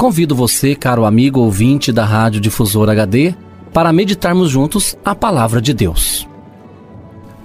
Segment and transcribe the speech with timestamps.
[0.00, 3.34] Convido você, caro amigo ouvinte da Rádio Difusora HD,
[3.70, 6.26] para meditarmos juntos a palavra de Deus.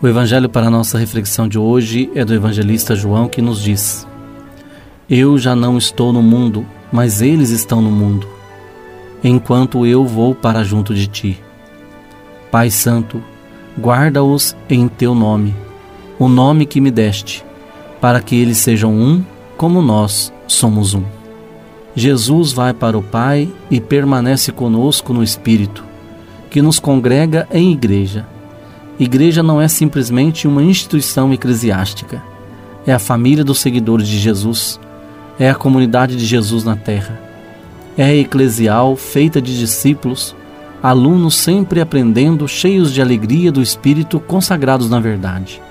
[0.02, 4.08] O evangelho para nossa reflexão de hoje é do evangelista João que nos diz:
[5.10, 8.26] Eu já não estou no mundo, mas eles estão no mundo,
[9.22, 11.44] enquanto eu vou para junto de ti.
[12.50, 13.22] Pai Santo,
[13.78, 15.54] guarda-os em teu nome,
[16.18, 17.44] o nome que me deste,
[18.00, 19.22] para que eles sejam um
[19.58, 21.25] como nós somos um.
[21.96, 25.86] Jesus vai para o Pai e permanece conosco no Espírito,
[26.50, 28.28] que nos congrega em igreja.
[29.00, 32.22] Igreja não é simplesmente uma instituição eclesiástica,
[32.86, 34.78] é a família dos seguidores de Jesus,
[35.40, 37.18] é a comunidade de Jesus na terra.
[37.98, 40.36] É eclesial feita de discípulos,
[40.84, 45.62] alunos sempre aprendendo, cheios de alegria do Espírito, consagrados na verdade.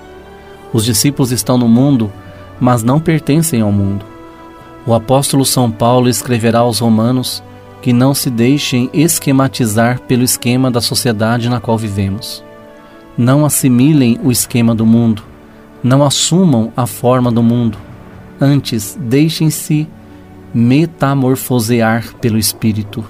[0.73, 2.11] Os discípulos estão no mundo,
[2.59, 4.14] mas não pertencem ao mundo.
[4.87, 7.43] O apóstolo São Paulo escreverá aos Romanos
[7.81, 12.43] que não se deixem esquematizar pelo esquema da sociedade na qual vivemos.
[13.17, 15.23] Não assimilem o esquema do mundo,
[15.83, 17.79] não assumam a forma do mundo.
[18.39, 19.87] Antes, deixem-se
[20.53, 23.03] metamorfosear pelo Espírito.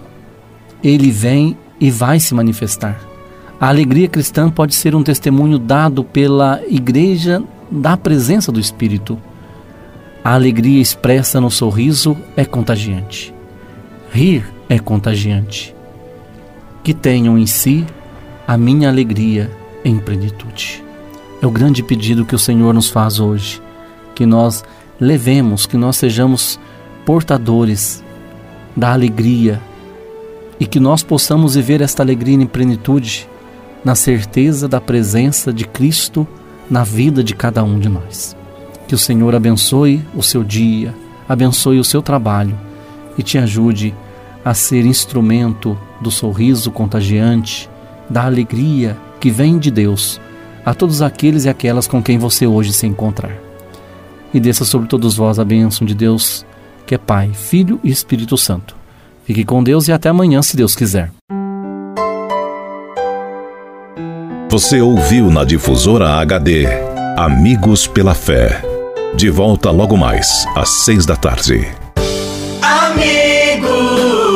[0.82, 3.00] Ele vem e vai se manifestar.
[3.60, 9.18] A alegria cristã pode ser um testemunho dado pela Igreja da presença do Espírito
[10.26, 13.32] a alegria expressa no sorriso é contagiante.
[14.12, 15.76] Rir é contagiante.
[16.84, 17.86] Que tenham em si
[18.48, 19.52] a minha alegria
[19.84, 20.84] em plenitude.
[21.44, 23.62] É o grande pedido que o Senhor nos faz hoje,
[24.16, 24.66] que nós
[25.00, 26.60] levemos, que nós sejamos
[27.06, 28.04] portadores
[28.76, 29.62] da alegria
[30.60, 33.30] e que nós possamos viver esta alegria em plenitude,
[33.84, 36.28] na certeza da presença de Cristo
[36.68, 38.36] na vida de cada um de nós.
[38.88, 40.94] Que o Senhor abençoe o seu dia,
[41.28, 42.56] abençoe o seu trabalho
[43.18, 43.94] e te ajude
[44.44, 47.70] a ser instrumento do sorriso contagiante,
[48.10, 50.22] da alegria que vem de Deus
[50.64, 53.36] a todos aqueles e aquelas com quem você hoje se encontrar.
[54.34, 56.46] E desça sobre todos vós a bênção de Deus,
[56.86, 58.76] que é Pai, Filho e Espírito Santo.
[59.24, 61.12] Fique com Deus e até amanhã, se Deus quiser.
[64.50, 66.66] Você ouviu na Difusora HD
[67.18, 68.75] Amigos pela Fé.
[69.16, 71.66] De volta logo mais, às seis da tarde.
[72.62, 74.28] Amigos,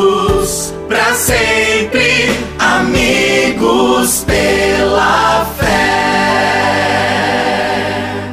[0.88, 2.30] pra sempre.
[2.58, 5.68] Amigos pela fé.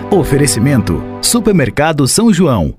[0.09, 2.73] Oferecimento: Supermercado São João.